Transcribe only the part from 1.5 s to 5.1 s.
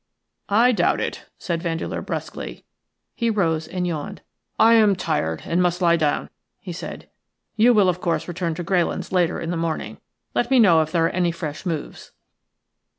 Vandeleur, brusquely. He rose and yawned. "I am